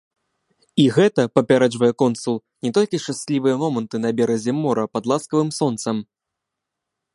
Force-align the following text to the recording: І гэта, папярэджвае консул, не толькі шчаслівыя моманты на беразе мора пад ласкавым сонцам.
І 0.83 0.85
гэта, 0.95 1.21
папярэджвае 1.39 1.89
консул, 2.03 2.37
не 2.67 2.71
толькі 2.79 3.01
шчаслівыя 3.05 3.55
моманты 3.65 3.95
на 4.05 4.09
беразе 4.21 4.51
мора 4.63 4.85
пад 4.97 5.03
ласкавым 5.15 5.49
сонцам. 5.61 5.97